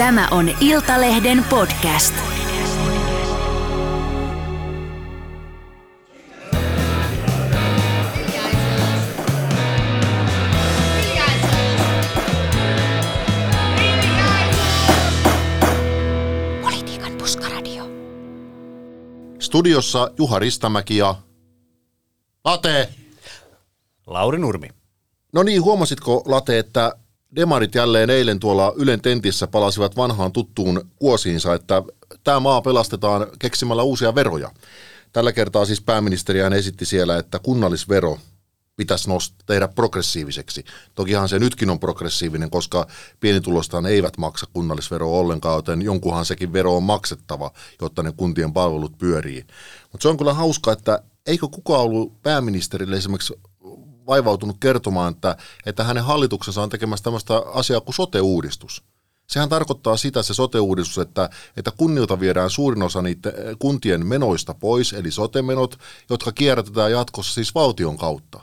[0.00, 2.14] Tämä on Iltalehden podcast.
[16.62, 17.84] Politiikan puskaradio.
[19.38, 21.14] Studiossa Juha Ristamäki ja
[22.44, 22.88] Late.
[24.06, 24.68] Lauri Nurmi.
[25.32, 26.92] No niin, huomasitko Late, että
[27.36, 31.82] demarit jälleen eilen tuolla Ylen tentissä palasivat vanhaan tuttuun kuosiinsa, että
[32.24, 34.50] tämä maa pelastetaan keksimällä uusia veroja.
[35.12, 38.18] Tällä kertaa siis pääministeriään esitti siellä, että kunnallisvero
[38.76, 40.64] pitäisi nost- tehdä progressiiviseksi.
[40.94, 42.86] Tokihan se nytkin on progressiivinen, koska
[43.20, 47.50] pienitulostaan eivät maksa kunnallisveroa ollenkaan, joten jonkunhan sekin vero on maksettava,
[47.80, 49.44] jotta ne kuntien palvelut pyörii.
[49.92, 53.34] Mutta se on kyllä hauska, että eikö kukaan ollut pääministerille esimerkiksi
[54.06, 55.36] vaivautunut kertomaan, että,
[55.66, 58.82] että hänen hallituksensa on tekemässä tämmöistä asiaa kuin sote-uudistus.
[59.26, 64.92] Sehän tarkoittaa sitä se sote-uudistus, että, että kunnilta viedään suurin osa niiden kuntien menoista pois,
[64.92, 65.78] eli sote-menot,
[66.10, 68.40] jotka kierrätetään jatkossa siis valtion kautta.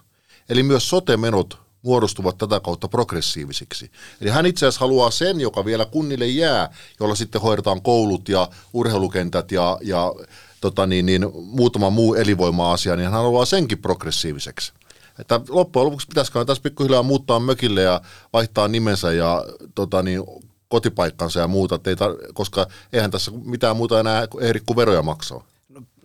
[0.49, 3.91] Eli myös sote-menot muodostuvat tätä kautta progressiivisiksi.
[4.21, 8.49] Eli hän itse asiassa haluaa sen, joka vielä kunnille jää, jolla sitten hoidetaan koulut ja
[8.73, 10.13] urheilukentät ja, ja
[10.61, 14.73] tota niin, niin, muutama muu elinvoima-asia, niin hän haluaa senkin progressiiviseksi.
[15.19, 18.01] Että loppujen lopuksi pitäisikö tässä pikkuhiljaa muuttaa mökille ja
[18.33, 20.23] vaihtaa nimensä ja tota niin,
[20.67, 25.43] kotipaikkansa ja muuta, ei tar- koska eihän tässä mitään muuta enää ehdi kuin veroja maksaa.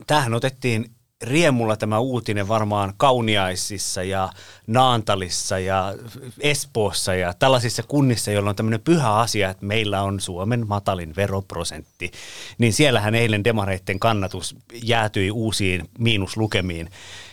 [0.06, 0.91] Tähän otettiin
[1.22, 4.32] riemulla tämä uutinen varmaan Kauniaisissa ja
[4.66, 5.94] Naantalissa ja
[6.41, 12.10] Espoossa ja tällaisissa kunnissa, joilla on tämmöinen pyhä asia, että meillä on Suomen matalin veroprosentti.
[12.58, 16.91] Niin siellähän eilen demareitten kannatus jäätyi uusiin miinuslukemiin.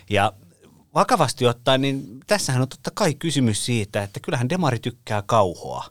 [0.10, 0.34] Ja
[0.96, 5.86] vakavasti ottaen, niin tässähän on totta kai kysymys siitä, että kyllähän demari tykkää kauhoa.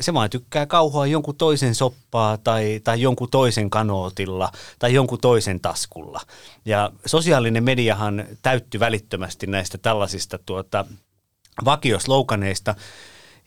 [0.00, 5.60] Se vaan tykkää kauhoa jonkun toisen soppaa tai, tai jonkun toisen kanootilla tai jonkun toisen
[5.60, 6.20] taskulla.
[6.64, 10.84] Ja sosiaalinen mediahan täytty välittömästi näistä tällaisista tuota,
[11.64, 12.74] vakiosloukaneista.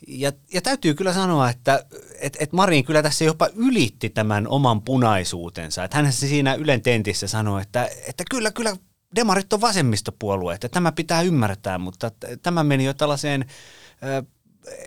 [0.07, 1.85] Ja, ja täytyy kyllä sanoa, että
[2.19, 5.83] et, et Marin kyllä tässä jopa ylitti tämän oman punaisuutensa.
[5.83, 8.77] Että hän siinä Ylen tentissä sanoi, että, että kyllä, kyllä
[9.15, 13.45] demarit on vasemmistopuolue, että tämä pitää ymmärtää, mutta tämä meni jo tällaiseen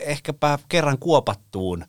[0.01, 1.85] ehkäpä kerran kuopattuun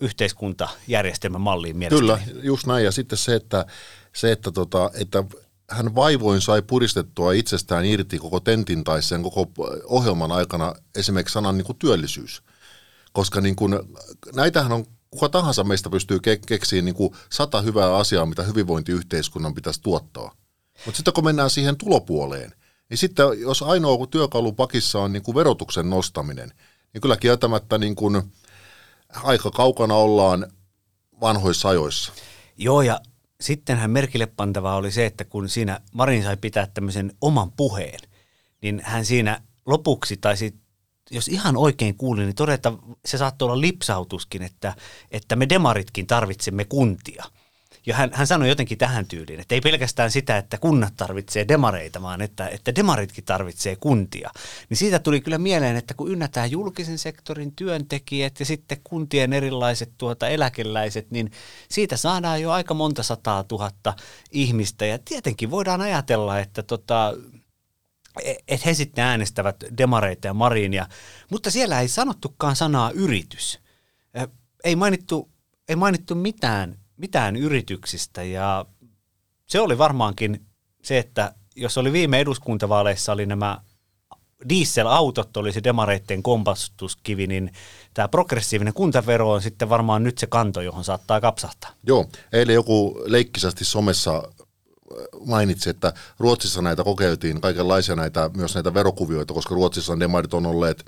[0.00, 2.00] yhteiskuntajärjestelmän malliin mielestäni.
[2.00, 2.84] Kyllä, just näin.
[2.84, 3.66] Ja sitten se, että,
[4.12, 5.24] se, että, tota, että
[5.70, 9.46] hän vaivoin sai puristettua itsestään irti koko tentin tai sen koko
[9.84, 12.42] ohjelman aikana esimerkiksi sanan niin kuin työllisyys.
[13.12, 13.78] Koska niin kuin,
[14.34, 19.54] näitähän on kuka tahansa meistä pystyy ke- keksiin niin kuin sata hyvää asiaa, mitä hyvinvointiyhteiskunnan
[19.54, 20.34] pitäisi tuottaa.
[20.86, 22.52] Mutta sitten kun mennään siihen tulopuoleen,
[22.90, 26.52] niin sitten jos ainoa työkalu pakissa on niin kuin verotuksen nostaminen,
[26.92, 28.22] niin kyllä kieltämättä niin kuin
[29.22, 30.52] aika kaukana ollaan
[31.20, 32.12] vanhoissa ajoissa.
[32.56, 33.00] Joo, ja
[33.40, 38.00] sittenhän merkille pantavaa oli se, että kun siinä Marin sai pitää tämmöisen oman puheen,
[38.62, 40.54] niin hän siinä lopuksi taisi,
[41.10, 42.72] jos ihan oikein kuulin, niin todeta,
[43.04, 44.74] se saattoi olla lipsautuskin, että,
[45.10, 47.24] että me demaritkin tarvitsemme kuntia–
[47.86, 52.02] ja hän, hän sanoi jotenkin tähän tyyliin, että ei pelkästään sitä, että kunnat tarvitsee demareita,
[52.02, 54.30] vaan että, että demaritkin tarvitsee kuntia.
[54.68, 59.92] Niin siitä tuli kyllä mieleen, että kun ynnätään julkisen sektorin työntekijät ja sitten kuntien erilaiset
[59.98, 61.30] tuota eläkeläiset, niin
[61.70, 63.94] siitä saadaan jo aika monta sataa tuhatta
[64.30, 64.86] ihmistä.
[64.86, 67.14] Ja tietenkin voidaan ajatella, että tota,
[68.48, 70.86] että he sitten äänestävät demareita ja marinia,
[71.30, 73.60] mutta siellä ei sanottukaan sanaa yritys.
[74.64, 75.30] Ei mainittu,
[75.68, 78.64] ei mainittu mitään mitään yrityksistä ja
[79.46, 80.46] se oli varmaankin
[80.82, 83.60] se, että jos oli viime eduskuntavaaleissa oli nämä
[84.48, 87.52] dieselautot oli se demareitten kompastuskivi, niin
[87.94, 91.70] tämä progressiivinen kuntavero on sitten varmaan nyt se kanto, johon saattaa kapsahtaa.
[91.86, 94.22] Joo, eilen joku leikkisesti somessa
[95.26, 100.84] mainitsi, että Ruotsissa näitä kokeiltiin kaikenlaisia näitä, myös näitä verokuvioita, koska Ruotsissa demarit on olleet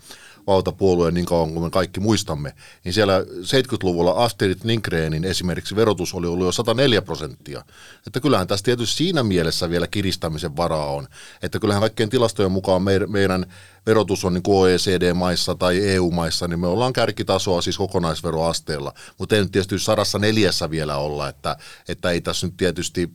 [0.46, 6.26] valtapuolueen niin kauan kuin me kaikki muistamme, niin siellä 70-luvulla Astrid Lindgrenin esimerkiksi verotus oli
[6.26, 7.64] ollut jo 104 prosenttia.
[8.06, 11.08] Että kyllähän tässä tietysti siinä mielessä vielä kiristämisen varaa on.
[11.42, 13.46] Että kyllähän kaikkien tilastojen mukaan meidän
[13.86, 18.92] verotus on niin OECD-maissa tai EU-maissa, niin me ollaan kärkitasoa siis kokonaisveroasteella.
[19.18, 21.56] Mutta ei nyt tietysti sadassa neljässä vielä olla, että,
[21.88, 23.10] että ei tässä nyt tietysti,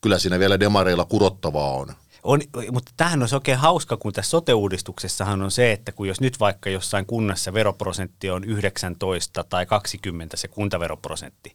[0.00, 1.94] kyllä siinä vielä demareilla kurottavaa on.
[2.22, 2.40] On,
[2.72, 6.70] mutta tähän on oikein hauska, kun tässä sote-uudistuksessahan on se, että kun jos nyt vaikka
[6.70, 11.52] jossain kunnassa veroprosentti on 19 tai 20 se kuntaveroprosentti,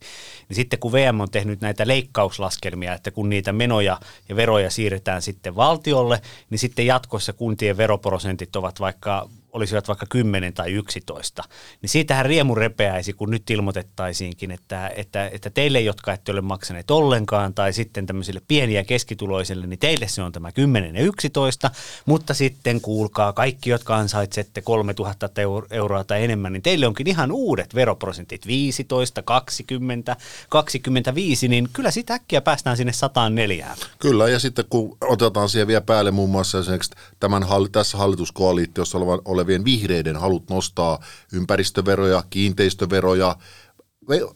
[0.49, 5.21] niin sitten kun VM on tehnyt näitä leikkauslaskelmia, että kun niitä menoja ja veroja siirretään
[5.21, 11.43] sitten valtiolle, niin sitten jatkossa kuntien veroprosentit ovat vaikka olisivat vaikka 10 tai 11,
[11.81, 16.91] niin siitähän riemu repeäisi, kun nyt ilmoitettaisiinkin, että, että, että teille, jotka ette ole maksaneet
[16.91, 21.71] ollenkaan, tai sitten tämmöisille pieniä keskituloisille, niin teille se on tämä 10 ja 11,
[22.05, 25.41] mutta sitten kuulkaa, kaikki, jotka ansaitsette 3000
[25.71, 30.15] euroa tai enemmän, niin teille onkin ihan uudet veroprosentit, 15, 20,
[30.49, 33.67] 25, niin kyllä sitä äkkiä päästään sinne 104.
[33.99, 38.99] Kyllä, ja sitten kun otetaan siihen vielä päälle muun muassa esimerkiksi tämän, tässä hallituskoalitiossa
[39.45, 40.99] olevien vihreiden halut nostaa
[41.33, 43.35] ympäristöveroja, kiinteistöveroja,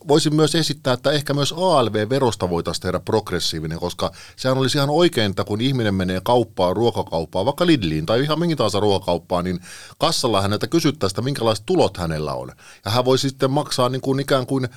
[0.07, 5.29] voisin myös esittää, että ehkä myös ALV-verosta voitaisiin tehdä progressiivinen, koska sehän olisi ihan oikein,
[5.29, 9.59] että kun ihminen menee kauppaan, ruokakauppaan, vaikka Lidliin tai ihan minkä tahansa ruokakauppaan, niin
[9.97, 12.51] kassalla häneltä kysyttäisiin, minkälaiset tulot hänellä on.
[12.85, 14.67] Ja hän voisi sitten maksaa niin kuin ikään kuin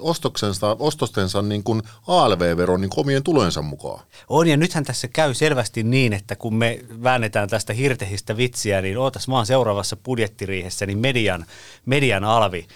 [0.00, 4.04] ostoksensa, ostostensa niin kuin ALV-veron niin omien tulojensa mukaan.
[4.28, 8.98] On, ja nythän tässä käy selvästi niin, että kun me väännetään tästä hirtehistä vitsiä, niin
[8.98, 11.46] ootas vaan seuraavassa budjettiriihessä, niin median,
[11.86, 12.66] median alvi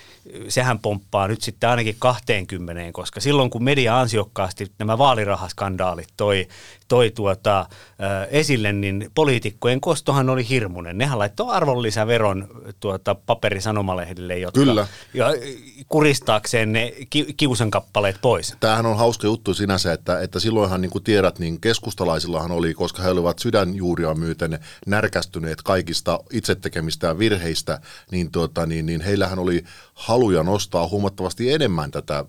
[0.49, 6.49] sehän pomppaa nyt sitten ainakin 20, koska silloin kun media ansiokkaasti nämä vaalirahaskandaalit toi,
[6.89, 7.67] toi tuota,
[8.31, 10.99] esille, niin poliitikkojen kostohan oli hirmuinen.
[10.99, 12.49] Nehän laittoi arvonlisäveron
[12.81, 14.87] tuota, paperisanomalehille, jotka, Kyllä.
[15.15, 15.27] Ja,
[15.89, 18.55] kuristaakseen ne ki, kiusan kappaleet pois.
[18.61, 23.03] Tämähän on hauska juttu sinänsä, että, että silloinhan niin kuin tiedät, niin keskustalaisillahan oli, koska
[23.03, 27.81] he olivat sydänjuuria myöten närkästyneet kaikista itse tekemistä virheistä,
[28.11, 29.65] niin, tuota, niin, niin heillähän oli
[29.97, 32.25] haluja nostaa huomattavasti enemmän tätä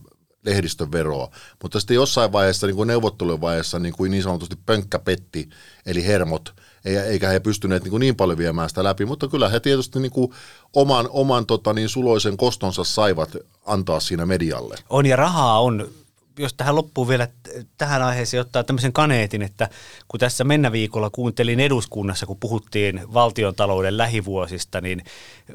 [0.46, 1.32] lehdistön veroa.
[1.64, 5.50] Mutta sitten jossain vaiheessa, niin kuin neuvottelujen vaiheessa, niin, kuin niin sanotusti pönkkä petti,
[5.86, 6.54] eli hermot,
[6.86, 10.12] eikä he pystyneet niin, kuin niin paljon viemään sitä läpi, mutta kyllä he tietysti niin
[10.12, 10.32] kuin
[10.74, 13.36] oman, oman tota, niin suloisen kostonsa saivat
[13.66, 14.76] antaa siinä medialle.
[14.90, 15.90] On ja rahaa on
[16.38, 17.28] jos tähän loppuu vielä
[17.78, 19.70] tähän aiheeseen ottaa tämmöisen kaneetin, että
[20.08, 25.04] kun tässä mennä viikolla kuuntelin eduskunnassa, kun puhuttiin valtiontalouden lähivuosista, niin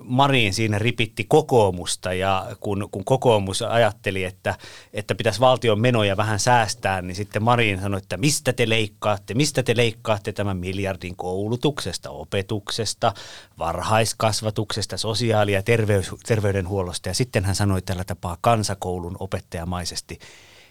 [0.02, 4.54] Marin siinä ripitti kokoomusta ja kun, kun kokoomus ajatteli, että,
[4.92, 9.62] että pitäisi valtion menoja vähän säästää, niin sitten Marin sanoi, että mistä te leikkaatte, mistä
[9.62, 13.14] te leikkaatte tämän miljardin koulutuksesta, opetuksesta,
[13.58, 17.08] varhaiskasvatuksesta, sosiaali- ja terveys, terveydenhuollosta.
[17.08, 20.18] Ja sitten hän sanoi tällä tapaa kansakoulun opettajamaisesti,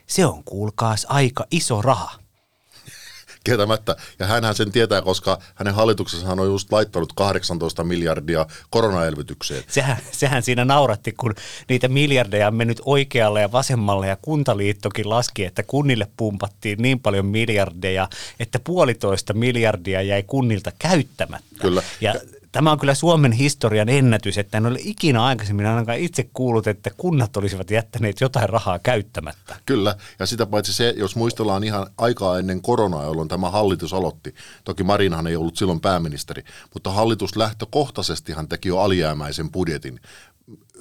[0.08, 2.12] se on kuulkaas aika iso raha.
[3.44, 3.96] Kieltämättä.
[4.20, 9.64] Ja hänhän sen tietää, koska hänen hallituksensa on just laittanut 18 miljardia koronaelvytykseen.
[9.68, 11.36] Sehän, sehän siinä nauratti, kun
[11.70, 17.26] niitä miljardeja on mennyt oikealle ja vasemmalle ja kuntaliittokin laski, että kunnille pumpattiin niin paljon
[17.26, 18.10] miljardeja,
[18.40, 21.62] että puolitoista miljardia jäi kunnilta käyttämättä.
[21.62, 21.84] Kyllä.
[22.02, 22.16] Ja
[22.52, 26.90] Tämä on kyllä Suomen historian ennätys, että en ole ikinä aikaisemmin ainakaan itse kuullut, että
[26.98, 29.56] kunnat olisivat jättäneet jotain rahaa käyttämättä.
[29.66, 34.36] Kyllä, ja sitä paitsi se, jos muistellaan ihan aikaa ennen koronaa, jolloin tämä hallitus aloitti,
[34.64, 36.44] toki Marinhan ei ollut silloin pääministeri,
[36.74, 40.00] mutta hallitus lähtökohtaisestihan teki jo alijäämäisen budjetin,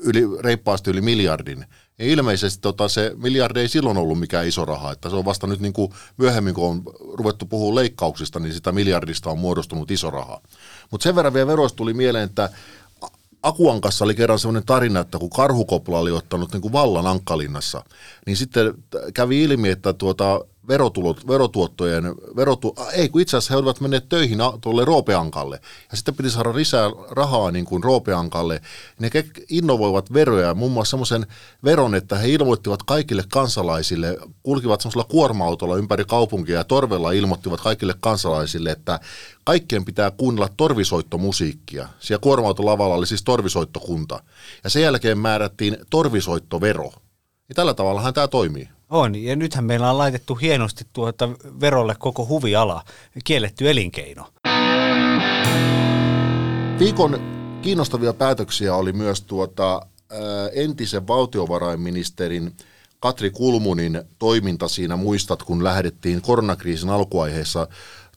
[0.03, 1.65] yli, reippaasti yli miljardin,
[1.99, 5.47] ja ilmeisesti tota, se miljardi ei silloin ollut mikään iso raha, että se on vasta
[5.47, 6.83] nyt niin kuin myöhemmin, kun on
[7.13, 10.41] ruvettu puhua leikkauksista, niin sitä miljardista on muodostunut iso raha.
[10.91, 12.51] Mutta sen verran vielä veroista tuli mieleen, että
[13.43, 17.85] Akuankassa oli kerran sellainen tarina, että kun karhukopla oli ottanut niin kuin vallan Ankkalinnassa,
[18.27, 18.75] niin sitten
[19.15, 20.41] kävi ilmi, että tuota,
[20.71, 22.05] verotulot, verotuottojen,
[22.37, 26.55] verotu, ei kun itse asiassa he olivat menneet töihin tuolle Roopeankalle ja sitten piti saada
[26.55, 28.63] lisää rahaa niin kuin Roopeankalle.
[28.99, 29.11] Ne
[29.49, 31.27] innovoivat veroja, muun muassa semmoisen
[31.65, 37.95] veron, että he ilmoittivat kaikille kansalaisille, kulkivat semmoisella kuorma-autolla ympäri kaupunkia ja torvella ilmoittivat kaikille
[38.01, 39.01] kansalaisille, että
[39.45, 41.89] kaikkien pitää kuunnella torvisoittomusiikkia.
[42.01, 44.23] Siellä kuorma-autolavalla oli siis torvisoittokunta
[44.65, 46.93] ja sen jälkeen määrättiin torvisoittovero.
[47.49, 48.69] Ja tällä tavallahan tämä toimii.
[48.91, 51.29] On, ja nythän meillä on laitettu hienosti tuota
[51.61, 52.85] verolle koko huviala,
[53.25, 54.27] kielletty elinkeino.
[56.79, 57.21] Viikon
[57.63, 59.87] kiinnostavia päätöksiä oli myös tuota,
[60.53, 62.57] entisen valtiovarainministerin
[63.01, 64.97] Katri Kulmunin toiminta siinä.
[64.97, 67.69] Muistat, kun lähdettiin koronakriisin alkuaiheessa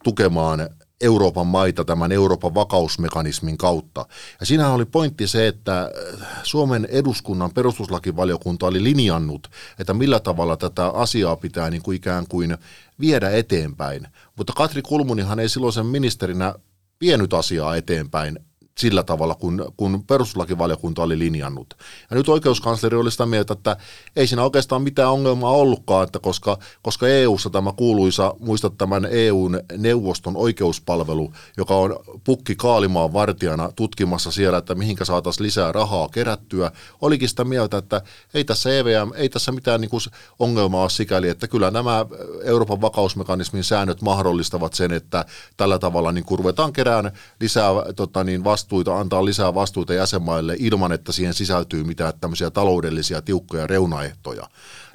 [0.03, 0.69] tukemaan
[1.03, 4.05] Euroopan maita tämän Euroopan vakausmekanismin kautta.
[4.39, 10.57] Ja siinä oli pointti se, että äh, Suomen eduskunnan perustuslakivaliokunta oli linjannut, että millä tavalla
[10.57, 12.57] tätä asiaa pitää niin kuin ikään kuin
[12.99, 14.07] viedä eteenpäin.
[14.37, 16.55] Mutta Katri Kulmunihan ei silloisen ministerinä
[17.01, 18.39] vienyt asiaa eteenpäin
[18.77, 21.73] sillä tavalla, kun, kun perustuslakivaliokunta oli linjannut.
[22.11, 23.77] Ja nyt oikeuskansleri oli sitä mieltä, että
[24.15, 29.59] ei siinä oikeastaan mitään ongelmaa ollutkaan, että koska, koska EU-ssa tämä kuuluisa, muistat tämän EUn
[29.77, 36.71] neuvoston oikeuspalvelu, joka on pukki Kaalimaan vartijana tutkimassa siellä, että mihinkä saataisiin lisää rahaa kerättyä,
[37.01, 38.01] olikin sitä mieltä, että
[38.33, 40.01] ei tässä EVM, ei tässä mitään niin kuin
[40.39, 42.05] ongelmaa ole sikäli, että kyllä nämä
[42.43, 45.25] Euroopan vakausmekanismin säännöt mahdollistavat sen, että
[45.57, 50.55] tällä tavalla niin kuin ruvetaan kerään lisää tota niin, vasta vastuita, antaa lisää vastuita jäsenmaille
[50.59, 54.49] ilman, että siihen sisältyy mitään tämmöisiä taloudellisia tiukkoja reunaehtoja.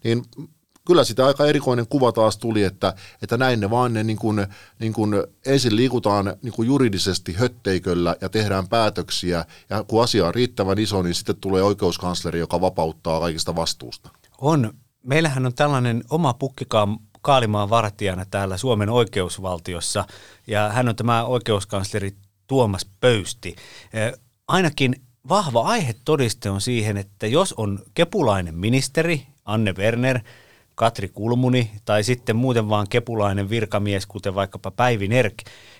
[0.04, 0.24] Niin
[0.86, 4.46] kyllä sitä aika erikoinen kuva taas tuli, että, että näin ne vaan ne niin kuin,
[4.78, 5.14] niin kuin
[5.46, 11.02] ensin liikutaan niin kuin juridisesti hötteiköllä ja tehdään päätöksiä, ja kun asia on riittävän iso,
[11.02, 14.10] niin sitten tulee oikeuskansleri, joka vapauttaa kaikista vastuusta.
[14.40, 14.72] On.
[15.02, 20.04] Meillähän on tällainen oma pukkikaan Kaalimaan vartijana täällä Suomen oikeusvaltiossa,
[20.46, 22.16] ja hän on tämä oikeuskansleri
[22.48, 23.56] Tuomas Pöysti.
[24.48, 24.96] Ainakin
[25.28, 30.20] vahva aihe todiste on siihen, että jos on kepulainen ministeri, Anne Werner,
[30.74, 35.34] Katri Kulmuni tai sitten muuten vaan kepulainen virkamies, kuten vaikkapa Päivi Nerk,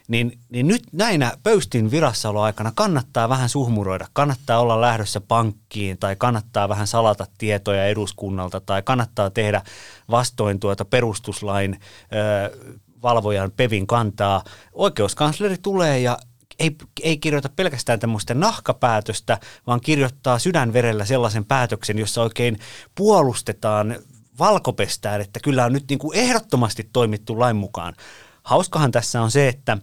[0.09, 6.69] niin, niin nyt näinä pöystin virassaoloaikana kannattaa vähän suhmuroida, kannattaa olla lähdössä pankkiin tai kannattaa
[6.69, 9.63] vähän salata tietoja eduskunnalta tai kannattaa tehdä
[10.11, 11.81] vastoin tuota perustuslain
[12.13, 14.45] ö, valvojan Pevin kantaa.
[14.73, 16.19] Oikeuskansleri tulee ja
[16.59, 22.59] ei, ei kirjoita pelkästään tämmöistä nahkapäätöstä, vaan kirjoittaa sydänverellä sellaisen päätöksen, jossa oikein
[22.95, 23.97] puolustetaan
[24.39, 27.95] valkopestään, että kyllä on nyt niin kuin ehdottomasti toimittu lain mukaan.
[28.43, 29.79] Hauskahan tässä on se, että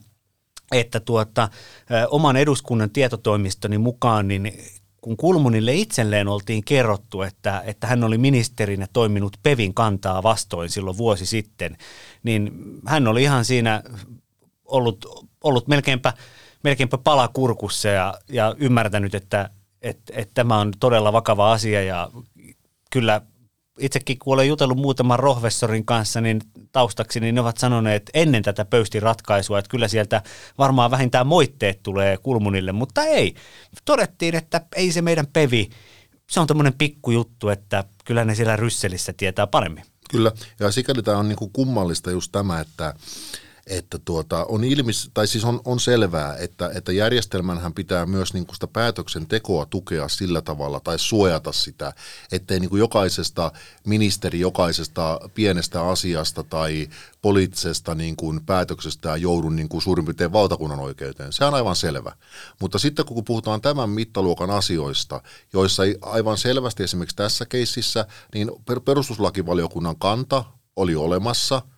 [0.71, 1.49] että tuota,
[2.09, 4.53] oman eduskunnan tietotoimistoni mukaan, niin
[5.01, 10.97] kun Kulmunille itselleen oltiin kerrottu, että, että hän oli ministerinä toiminut Pevin kantaa vastoin silloin
[10.97, 11.77] vuosi sitten,
[12.23, 12.51] niin
[12.85, 13.83] hän oli ihan siinä
[14.65, 16.13] ollut, ollut melkeinpä,
[16.65, 19.49] melkeinpä palakurkussa ja, ja ymmärtänyt, että,
[19.81, 22.09] että, että tämä on todella vakava asia ja
[22.91, 23.21] kyllä
[23.79, 26.41] itsekin kun olen jutellut muutaman rohvessorin kanssa, niin
[26.71, 30.21] taustaksi, niin ne ovat sanoneet ennen tätä pöystin ratkaisua, että kyllä sieltä
[30.57, 33.35] varmaan vähintään moitteet tulee kulmunille, mutta ei.
[33.85, 35.69] Todettiin, että ei se meidän pevi,
[36.29, 39.83] se on tämmöinen pikkujuttu, että kyllä ne siellä Rysselissä tietää paremmin.
[40.09, 42.93] Kyllä, ja sikäli tämä on niin kummallista just tämä, että
[43.67, 48.45] että tuota, on, ilmis, tai siis on, on selvää, että, että järjestelmänhän pitää myös niin
[48.53, 51.93] sitä päätöksentekoa tukea sillä tavalla tai suojata sitä,
[52.31, 53.51] ettei niin jokaisesta
[53.87, 56.87] ministeri jokaisesta pienestä asiasta tai
[57.21, 61.33] poliittisesta niin kuin päätöksestä joudu niin kuin suurin piirtein valtakunnan oikeuteen.
[61.33, 62.11] Se on aivan selvä.
[62.61, 65.21] Mutta sitten kun puhutaan tämän mittaluokan asioista,
[65.53, 68.51] joissa aivan selvästi esimerkiksi tässä keississä, niin
[68.85, 70.43] perustuslakivaliokunnan kanta
[70.75, 71.61] oli olemassa–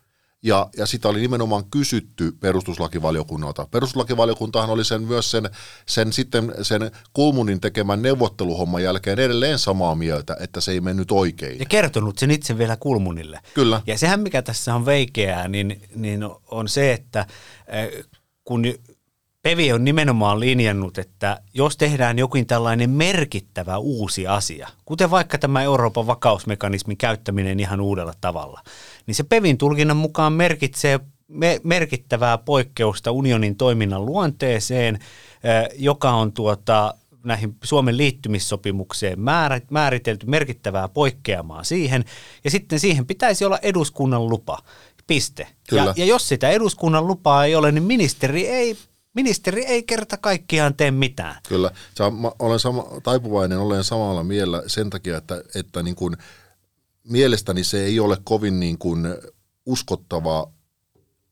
[0.43, 3.67] ja, ja sitä oli nimenomaan kysytty perustuslakivaliokunnalta.
[3.71, 5.49] Perustuslakivaliokuntahan oli sen myös sen,
[5.85, 11.59] sen sitten sen Kulmunin tekemän neuvotteluhomman jälkeen edelleen samaa mieltä, että se ei mennyt oikein.
[11.59, 13.39] Ja kertonut sen itse vielä Kulmunille.
[13.53, 13.81] Kyllä.
[13.87, 17.25] Ja sehän mikä tässä on veikeää, niin, niin on se, että
[17.67, 18.05] eh,
[18.43, 18.61] kun
[19.47, 25.63] Pevi on nimenomaan linjannut, että jos tehdään jokin tällainen merkittävä uusi asia, kuten vaikka tämä
[25.63, 28.61] Euroopan vakausmekanismin käyttäminen ihan uudella tavalla,
[29.05, 34.99] niin se Pevin tulkinnan mukaan merkitsee me, merkittävää poikkeusta unionin toiminnan luonteeseen,
[35.77, 39.19] joka on tuota, näihin Suomen liittymissopimukseen
[39.71, 42.05] määritelty merkittävää poikkeamaa siihen,
[42.43, 44.57] ja sitten siihen pitäisi olla eduskunnan lupa.
[45.07, 45.47] Piste.
[45.71, 48.77] Ja, ja jos sitä eduskunnan lupaa ei ole, niin ministeri ei
[49.17, 51.35] Ministeri ei kerta kaikkiaan tee mitään.
[51.47, 51.71] Kyllä.
[52.19, 56.17] Mä olen sama, taipuvainen, olen samalla mielellä sen takia, että, että niin kuin,
[57.03, 59.07] mielestäni se ei ole kovin niin kuin
[59.65, 60.51] uskottava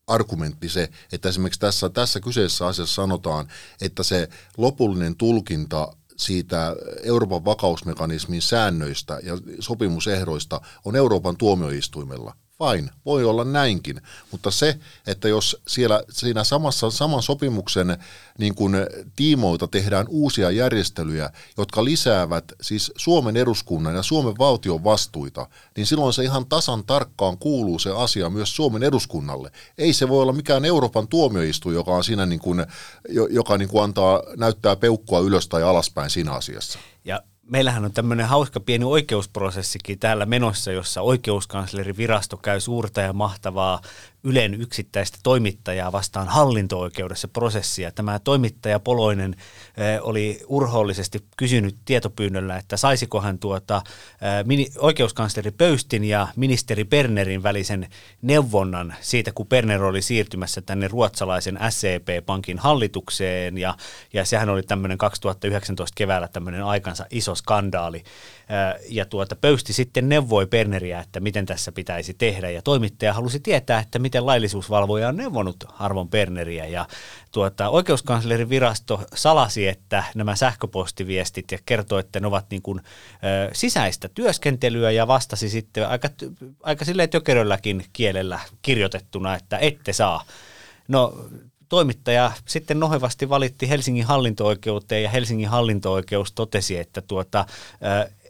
[0.07, 3.47] argumentti se, että esimerkiksi tässä, tässä kyseessä asiassa sanotaan,
[3.81, 13.25] että se lopullinen tulkinta siitä Euroopan vakausmekanismin säännöistä ja sopimusehdoista on Euroopan tuomioistuimella fine, voi
[13.25, 17.97] olla näinkin, mutta se, että jos siellä siinä samassa, saman sopimuksen
[18.37, 18.75] niin kuin
[19.15, 25.47] tiimoilta tehdään uusia järjestelyjä, jotka lisäävät siis Suomen eduskunnan ja Suomen valtion vastuita,
[25.77, 29.51] niin silloin se ihan tasan tarkkaan kuuluu se asia myös Suomen eduskunnalle.
[29.77, 32.65] Ei se voi olla mikään Euroopan tuomioistuin, joka on siinä niin kuin,
[33.29, 36.79] joka niin kuin antaa, näyttää peukkua ylös tai alaspäin siinä asiassa.
[37.05, 43.81] Ja meillähän on tämmöinen hauska pieni oikeusprosessikin täällä menossa, jossa oikeuskanslerinvirasto käy suurta ja mahtavaa
[44.27, 47.91] Ylen yksittäistä toimittajaa vastaan hallinto-oikeudessa prosessia.
[47.91, 49.35] Tämä toimittaja Poloinen
[49.77, 57.43] eh, oli urhoollisesti kysynyt tietopyynnöllä, että saisiko hän tuota, eh, oikeuskansleri Pöystin ja ministeri Bernerin
[57.43, 57.89] välisen
[58.21, 63.57] neuvonnan siitä, kun Berner oli siirtymässä tänne ruotsalaisen SCP-pankin hallitukseen.
[63.57, 63.77] Ja,
[64.13, 68.03] ja sehän oli tämmöinen 2019 keväällä tämmöinen aikansa iso skandaali.
[68.89, 72.49] Ja tuota, Pöysti sitten neuvoi Berneriä, että miten tässä pitäisi tehdä.
[72.49, 76.85] Ja toimittaja halusi tietää, että miten laillisuusvalvoja on neuvonut Arvon Berneriä ja
[77.31, 83.49] tuota, oikeuskanslerin virasto salasi, että nämä sähköpostiviestit ja kertoi, että ne ovat niin kuin, ö,
[83.53, 86.09] sisäistä työskentelyä ja vastasi sitten aika,
[86.63, 90.23] aika silleen tökerölläkin kielellä kirjoitettuna, että ette saa.
[90.87, 91.25] No
[91.75, 97.45] toimittaja sitten nohevasti valitti Helsingin hallinto-oikeuteen ja Helsingin hallinto-oikeus totesi, että tuota,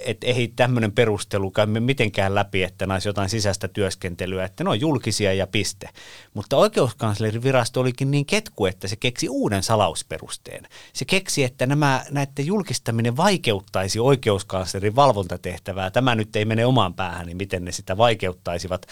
[0.05, 4.79] et ei tämmöinen perustelu käymme mitenkään läpi, että näissä jotain sisäistä työskentelyä, että ne on
[4.79, 5.89] julkisia ja piste.
[6.33, 10.67] Mutta oikeuskanslerin virasto olikin niin ketku, että se keksi uuden salausperusteen.
[10.93, 15.91] Se keksi, että nämä, näiden julkistaminen vaikeuttaisi oikeuskanslerin valvontatehtävää.
[15.91, 18.85] Tämä nyt ei mene omaan päähän, niin miten ne sitä vaikeuttaisivat.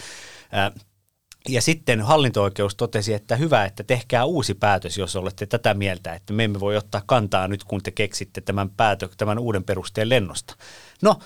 [1.48, 6.32] Ja sitten hallinto-oikeus totesi, että hyvä, että tehkää uusi päätös, jos olette tätä mieltä, että
[6.32, 10.56] me emme voi ottaa kantaa nyt, kun te keksitte tämän, päätö, tämän uuden perusteen lennosta.
[11.04, 11.18] No,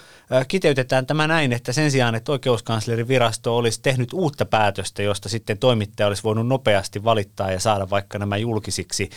[0.49, 5.58] kiteytetään tämä näin, että sen sijaan, että oikeuskanslerin virasto olisi tehnyt uutta päätöstä, josta sitten
[5.58, 9.11] toimittaja olisi voinut nopeasti valittaa ja saada vaikka nämä julkisiksi,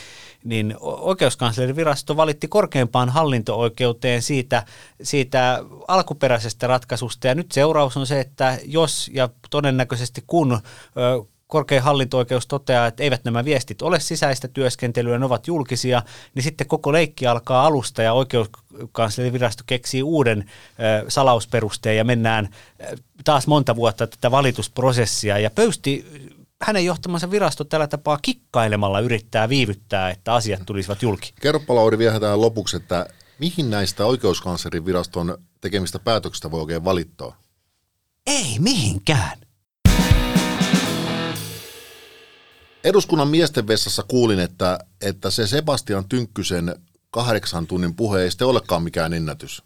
[0.44, 4.65] niin oikeuskanslerin virasto valitti korkeimpaan hallinto-oikeuteen siitä,
[5.03, 7.27] siitä alkuperäisestä ratkaisusta.
[7.27, 10.60] Ja nyt seuraus on se, että jos ja todennäköisesti kun
[11.51, 16.03] korkein hallinto-oikeus toteaa, että eivät nämä viestit ole sisäistä työskentelyä, ne ovat julkisia,
[16.36, 22.50] niin sitten koko leikki alkaa alusta ja oikeuskanslerinvirasto keksii uuden ö, salausperusteen ja mennään
[23.24, 26.05] taas monta vuotta tätä valitusprosessia ja pöysti
[26.62, 31.34] hänen johtamansa virasto tällä tapaa kikkailemalla yrittää viivyttää, että asiat tulisivat julki.
[31.41, 33.05] Kerropa Lauri vielä tähän lopuksi, että
[33.39, 37.41] mihin näistä oikeuskanslerin viraston tekemistä päätöksistä voi oikein valittaa?
[38.27, 39.50] Ei mihinkään.
[42.84, 46.76] Eduskunnan miesten vessassa kuulin, että, että se Sebastian Tynkkysen
[47.12, 49.64] kahdeksan tunnin puhe ei sitten olekaan mikään ennätys.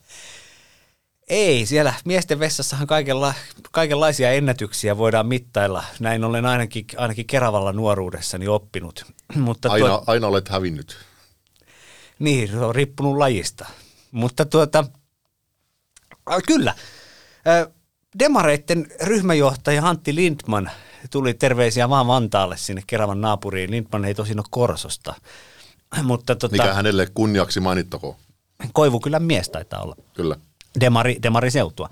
[1.27, 3.33] Ei, siellä miesten vessassahan kaikenla,
[3.71, 5.83] kaikenlaisia ennätyksiä voidaan mittailla.
[5.99, 9.05] Näin olen ainakin, ainakin Keravalla nuoruudessani oppinut.
[9.35, 10.97] Mutta aina, tuo, aina olet hävinnyt.
[12.19, 13.65] Niin, se on riippunut lajista.
[14.11, 14.85] Mutta tuota,
[16.47, 16.73] kyllä.
[18.19, 20.71] Demareitten ryhmäjohtaja Antti Lindman
[21.11, 23.71] tuli terveisiä vaan Vantaalle sinne Keravan naapuriin.
[23.71, 25.15] Lindman ei tosin ole Korsosta.
[26.03, 28.17] Mutta tota, Mikä hänelle kunniaksi mainittako?
[28.73, 29.95] Koivukylän mies taitaa olla.
[30.13, 30.37] Kyllä.
[30.79, 31.89] Demari, demari seutua.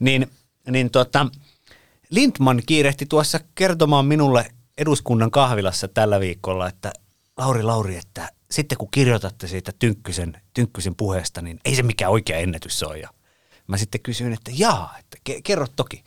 [0.00, 0.30] Niin,
[0.70, 1.26] niin tota,
[2.10, 4.46] Lindman kiirehti tuossa kertomaan minulle
[4.78, 6.92] eduskunnan kahvilassa tällä viikolla, että
[7.36, 12.36] Lauri, Lauri, että sitten kun kirjoitatte siitä Tynkkysen, Tynkkysen puheesta, niin ei se mikään oikea
[12.36, 12.98] ennätys ole.
[12.98, 13.08] Ja
[13.66, 16.04] mä sitten kysyin, että jaa, että kerro toki.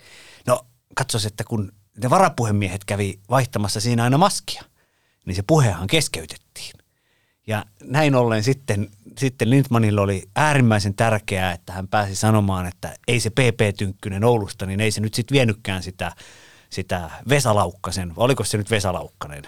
[0.48, 1.72] No katsos, että kun
[2.04, 4.64] ne varapuhemiehet kävi vaihtamassa siinä aina maskia,
[5.26, 6.74] niin se puhehan keskeytettiin.
[7.48, 13.20] Ja näin ollen sitten, sitten Lindmanille oli äärimmäisen tärkeää, että hän pääsi sanomaan, että ei
[13.20, 16.12] se PP Tynkkynen Oulusta, niin ei se nyt sitten vienykään sitä,
[16.70, 19.44] sitä Vesalaukkasen, oliko se nyt Vesalaukkanen?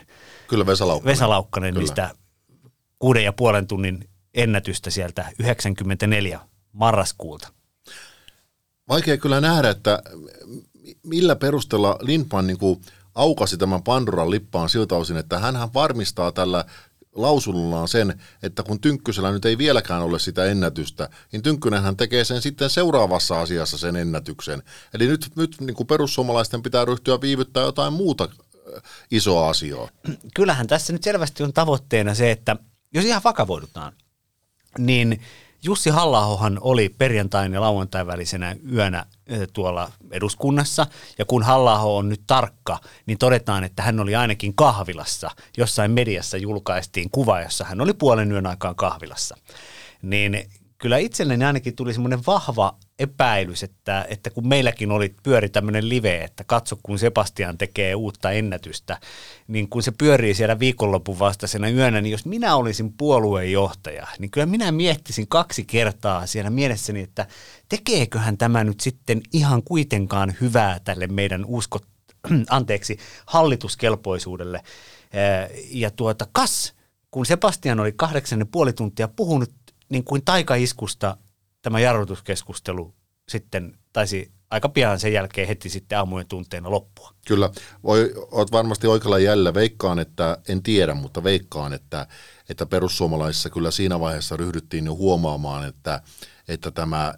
[0.47, 1.13] Kyllä Vesalaukkanen.
[1.13, 1.83] Vesalaukkanen, Kyllä.
[1.83, 2.11] mistä
[2.99, 6.39] kuuden ja puolen tunnin ennätystä sieltä 94
[6.73, 7.53] marraskuulta.
[8.91, 10.03] Vaikea kyllä nähdä, että
[11.03, 12.81] millä perusteella Lindman niin kuin
[13.15, 16.65] aukasi tämän Pandoran lippaan siltä osin, että hän varmistaa tällä
[17.15, 22.41] lausunnollaan sen, että kun Tynkkysellä nyt ei vieläkään ole sitä ennätystä, niin Tynkkynenhän tekee sen
[22.41, 24.63] sitten seuraavassa asiassa sen ennätyksen.
[24.93, 29.89] Eli nyt, nyt niin kuin perussuomalaisten pitää ryhtyä viivyttää jotain muuta äh, isoa asiaa.
[30.35, 32.55] Kyllähän tässä nyt selvästi on tavoitteena se, että
[32.93, 33.93] jos ihan vakavoidutaan,
[34.77, 35.21] niin
[35.63, 39.05] Jussi halla oli perjantain ja lauantain välisenä yönä
[39.53, 45.31] tuolla eduskunnassa, ja kun halla on nyt tarkka, niin todetaan, että hän oli ainakin kahvilassa.
[45.57, 49.35] Jossain mediassa julkaistiin kuva, jossa hän oli puolen yön aikaan kahvilassa.
[50.01, 55.89] Niin kyllä itselleni ainakin tuli semmoinen vahva epäilys, että, että kun meilläkin oli pyöri tämmöinen
[55.89, 58.99] live, että katso kun Sebastian tekee uutta ennätystä,
[59.47, 64.45] niin kun se pyörii siellä viikonlopun vastaisena yönä, niin jos minä olisin puoluejohtaja, niin kyllä
[64.45, 67.27] minä miettisin kaksi kertaa siellä mielessäni, että
[67.69, 71.85] tekeeköhän tämä nyt sitten ihan kuitenkaan hyvää tälle meidän uskot,
[72.49, 74.61] anteeksi, hallituskelpoisuudelle.
[75.71, 76.73] Ja tuota, kas,
[77.11, 79.51] kun Sebastian oli kahdeksan ja puoli tuntia puhunut
[79.89, 81.17] niin kuin taikaiskusta
[81.61, 82.93] tämä jarrutuskeskustelu
[83.29, 87.13] sitten taisi aika pian sen jälkeen heti sitten aamujen tunteena loppua.
[87.27, 87.49] Kyllä,
[87.83, 89.53] Voi, olet varmasti oikealla jäljellä.
[89.53, 92.07] Veikkaan, että en tiedä, mutta veikkaan, että,
[92.49, 96.01] että perussuomalaisissa kyllä siinä vaiheessa ryhdyttiin jo huomaamaan, että,
[96.47, 97.13] että tämä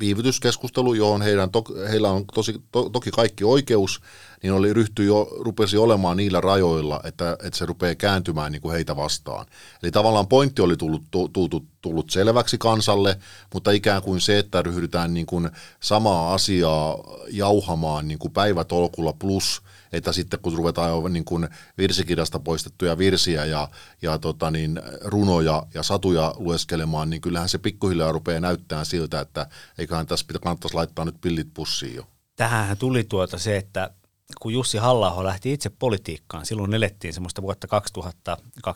[0.00, 4.00] viivytyskeskustelu, johon heidän to, heillä on tosi, to, toki kaikki oikeus,
[4.44, 8.74] niin oli ryhtyi jo, rupesi olemaan niillä rajoilla, että, että se rupeaa kääntymään niin kuin
[8.74, 9.46] heitä vastaan.
[9.82, 13.18] Eli tavallaan pointti oli tullut, tullut, tullut selväksi kansalle,
[13.54, 16.98] mutta ikään kuin se, että ryhdytään niin kuin samaa asiaa
[17.30, 23.44] jauhamaan niin kuin päivätolkulla plus– että sitten kun ruvetaan jo niin kuin virsikirjasta poistettuja virsiä
[23.44, 23.68] ja,
[24.02, 29.46] ja tota niin, runoja ja satuja lueskelemaan, niin kyllähän se pikkuhiljaa rupeaa näyttämään siltä, että
[29.78, 32.06] eiköhän tässä kannattaisi laittaa nyt pillit pussiin jo.
[32.36, 33.90] Tähän tuli tuota se, että
[34.40, 38.70] kun Jussi halla lähti itse politiikkaan, silloin elettiin semmoista vuotta 2000, 2005-2006,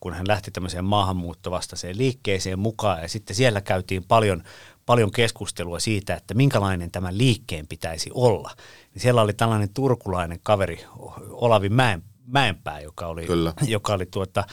[0.00, 4.42] kun hän lähti tämmöiseen maahanmuuttovastaiseen liikkeeseen mukaan ja sitten siellä käytiin paljon,
[4.86, 8.50] paljon keskustelua siitä, että minkälainen tämä liikkeen pitäisi olla.
[8.94, 10.84] Niin siellä oli tällainen turkulainen kaveri
[11.30, 13.52] Olavi Mäen, Mäenpää, joka oli, Kyllä.
[13.66, 14.44] joka oli tuota,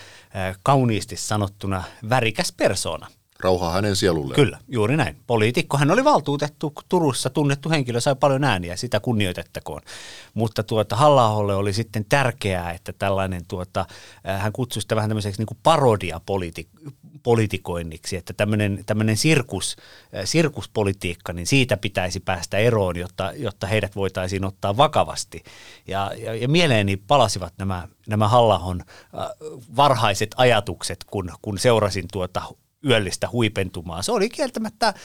[0.64, 3.08] kauniisti sanottuna värikäs persona.
[3.40, 4.36] Rauha hänen sielulleen.
[4.36, 5.18] Kyllä, juuri näin.
[5.28, 9.82] Poliitikko, hän oli valtuutettu Turussa, tunnettu henkilö, sai paljon ääniä, sitä kunnioitettakoon.
[10.34, 13.86] Mutta tuota, halla oli sitten tärkeää, että tällainen, tuota,
[14.38, 19.76] hän kutsui sitä vähän tämmöiseksi niin parodiapolitikoinniksi, että tämmöinen, tämmöinen sirkus,
[20.26, 25.44] sirkuspolitiikka, niin siitä pitäisi päästä eroon, jotta, jotta heidät voitaisiin ottaa vakavasti.
[25.88, 28.82] Ja, ja, ja mieleeni palasivat nämä, nämä Hallahon
[29.76, 32.42] varhaiset ajatukset, kun, kun seurasin tuota
[32.88, 34.02] yöllistä huipentumaa.
[34.02, 34.96] Se oli kieltämättä, äh,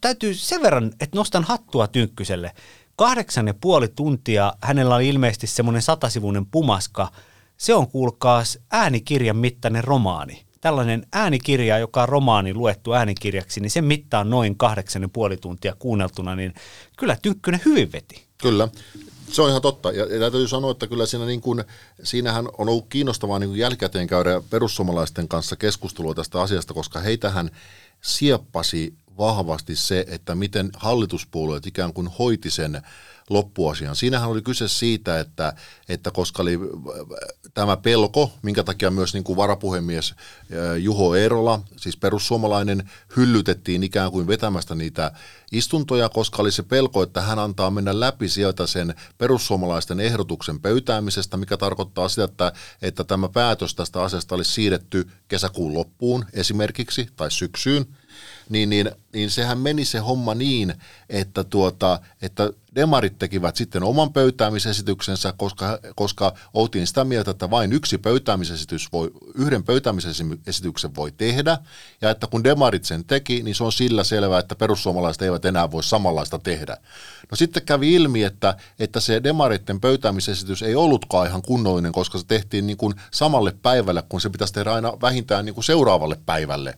[0.00, 2.52] täytyy sen verran, että nostan hattua Tynkkyselle.
[2.96, 7.08] Kahdeksan ja puoli tuntia hänellä oli ilmeisesti semmoinen satasivuinen pumaska.
[7.56, 10.46] Se on kuulkaas äänikirjan mittainen romaani.
[10.60, 15.74] Tällainen äänikirja, joka on romaani luettu äänikirjaksi, niin sen mittaa noin kahdeksan ja puoli tuntia
[15.78, 16.54] kuunneltuna, niin
[16.96, 18.26] kyllä Tynkkynen hyvin veti.
[18.38, 18.68] Kyllä.
[19.32, 19.92] Se on ihan totta.
[19.92, 21.64] Ja, ja täytyy sanoa, että kyllä siinä niin kuin,
[22.02, 27.50] siinähän on ollut kiinnostavaa niin kuin jälkikäteen käydä perussuomalaisten kanssa keskustelua tästä asiasta, koska heitähän
[28.00, 32.82] sieppasi vahvasti se, että miten hallituspuolueet ikään kuin hoiti sen
[33.30, 33.96] loppuasian.
[33.96, 35.52] Siinähän oli kyse siitä, että,
[35.88, 36.58] että koska oli
[37.54, 40.14] tämä pelko, minkä takia myös niin kuin varapuhemies
[40.78, 45.12] Juho Eerola, siis perussuomalainen, hyllytettiin ikään kuin vetämästä niitä
[45.52, 51.36] istuntoja, koska oli se pelko, että hän antaa mennä läpi sieltä sen perussuomalaisten ehdotuksen pöytäämisestä,
[51.36, 52.52] mikä tarkoittaa sitä, että,
[52.82, 57.86] että tämä päätös tästä asiasta olisi siirretty kesäkuun loppuun esimerkiksi tai syksyyn,
[58.48, 60.74] niin, niin, niin sehän meni se homma niin,
[61.08, 67.72] että, tuota, että demarit tekivät sitten oman pöytäämisesityksensä, koska, koska oltiin sitä mieltä, että vain
[67.72, 71.58] yksi pöytäämisesitys voi, yhden pöytäämisesityksen voi tehdä,
[72.00, 75.70] ja että kun demarit sen teki, niin se on sillä selvää, että perussuomalaiset eivät enää
[75.70, 76.76] voi samanlaista tehdä.
[77.30, 82.26] No sitten kävi ilmi, että, että se demaritten pöytäämisesitys ei ollutkaan ihan kunnollinen, koska se
[82.26, 86.74] tehtiin niin kuin samalle päivälle, kun se pitäisi tehdä aina vähintään niin kuin seuraavalle päivälle.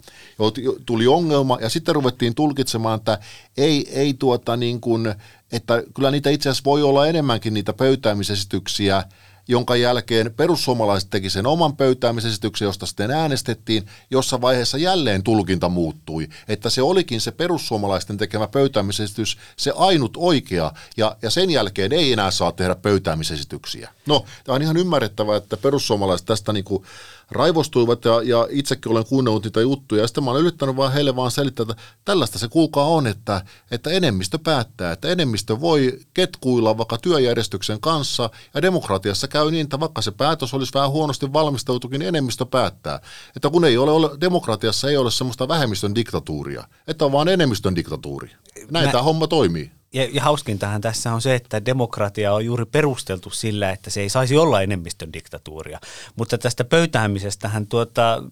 [0.86, 3.18] Tuli ongelma, ja sitten ruvettiin tulkitsemaan, että
[3.56, 5.14] ei, ei tuota niin kuin,
[5.52, 9.04] että kyllä niitä itse asiassa voi olla enemmänkin niitä pöytäämisesityksiä,
[9.48, 16.28] jonka jälkeen perussuomalaiset teki sen oman pöytäämisesityksen, josta sitten äänestettiin, jossa vaiheessa jälleen tulkinta muuttui,
[16.48, 22.12] että se olikin se perussuomalaisten tekemä pöytäämisesitys se ainut oikea, ja, ja sen jälkeen ei
[22.12, 23.90] enää saa tehdä pöytäämisesityksiä.
[24.06, 26.84] No, tämä on ihan ymmärrettävää, että perussuomalaiset tästä niin kuin
[27.30, 30.02] raivostuivat ja, ja itsekin olen kuunnellut niitä juttuja.
[30.02, 33.42] Ja sitten mä olen yrittänyt vaan heille vaan selittää, että tällaista se kuulkaa on, että,
[33.70, 39.80] että enemmistö päättää, että enemmistö voi ketkuilla vaikka työjärjestyksen kanssa ja demokratiassa käy niin, että
[39.80, 43.00] vaikka se päätös olisi vähän huonosti valmistautukin, niin enemmistö päättää.
[43.36, 48.30] Että kun ei ole, demokratiassa ei ole semmoista vähemmistön diktatuuria, että on vaan enemmistön diktatuuri.
[48.70, 48.92] Näin Mä...
[48.92, 53.70] tämä homma toimii ja, ja hauskintahan tässä on se, että demokratia on juuri perusteltu sillä,
[53.70, 55.80] että se ei saisi olla enemmistön diktatuuria.
[56.16, 58.22] Mutta tästä pöytäämisestähän tuota,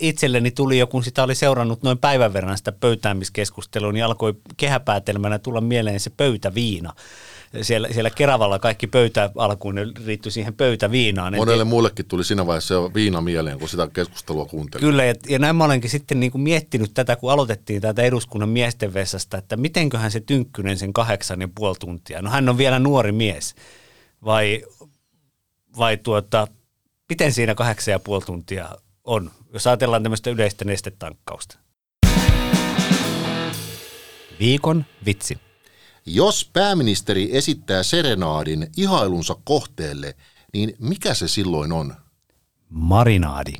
[0.00, 5.38] itselleni tuli jo, kun sitä oli seurannut noin päivän verran sitä pöytäämiskeskustelua, niin alkoi kehäpäätelmänä
[5.38, 6.92] tulla mieleen se pöytäviina
[7.62, 11.36] siellä, siellä Keravalla kaikki pöytä alkuun riittyi siihen pöytäviinaan.
[11.36, 14.86] Monelle et, muullekin tuli siinä vaiheessa jo viina mieleen, kun sitä keskustelua kuuntelin.
[14.86, 18.48] Kyllä, ja, ja näin mä olenkin sitten niin kuin miettinyt tätä, kun aloitettiin tätä eduskunnan
[18.48, 22.22] miesten vessasta, että mitenköhän se Tynkkynen sen kahdeksan ja puoli tuntia.
[22.22, 23.54] No hän on vielä nuori mies.
[24.24, 24.62] Vai,
[25.78, 26.48] vai tuota,
[27.08, 28.68] miten siinä kahdeksan ja puoli tuntia
[29.04, 31.58] on, jos ajatellaan tämmöistä yleistä nestetankkausta?
[34.40, 35.38] Viikon vitsi.
[36.06, 40.16] Jos pääministeri esittää serenaadin ihailunsa kohteelle,
[40.52, 41.94] niin mikä se silloin on?
[42.68, 43.52] Marinaadi.